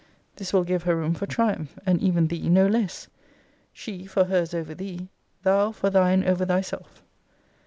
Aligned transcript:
This 0.37 0.51
will 0.51 0.63
give 0.63 0.81
her 0.81 0.95
room 0.95 1.13
for 1.13 1.27
triumph; 1.27 1.77
and 1.85 2.01
even 2.01 2.25
thee 2.25 2.49
no 2.49 2.65
less: 2.65 3.07
she, 3.71 4.07
for 4.07 4.23
hers 4.23 4.51
over 4.51 4.73
thee; 4.73 5.09
thou, 5.43 5.71
for 5.71 5.91
thine 5.91 6.23
over 6.23 6.43
thyself. 6.43 7.03